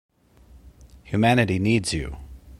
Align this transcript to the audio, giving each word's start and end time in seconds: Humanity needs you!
Humanity 1.03 1.59
needs 1.59 1.93
you! 1.93 2.17